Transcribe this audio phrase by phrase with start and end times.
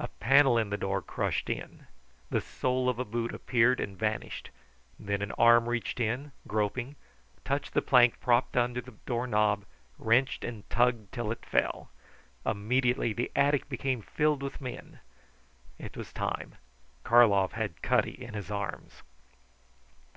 [0.00, 1.86] A panel in the door crushed in.
[2.28, 4.50] The sole of a boot appeared and vanished.
[4.98, 6.96] Then an arm reached in, groping,
[7.44, 9.64] touched the plank propped under the door knob,
[9.96, 11.88] wrenched and tugged until it fell.
[12.44, 14.98] Immediately the attic became filled with men.
[15.78, 16.56] It was time.
[17.04, 19.04] Karlov had Cutty in his arms.